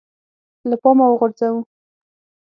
[0.69, 1.59] له پامه وغورځوو